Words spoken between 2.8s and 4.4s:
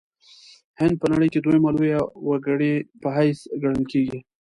په حیث ګڼل کیږي.